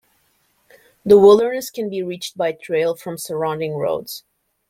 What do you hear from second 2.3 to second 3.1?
by trail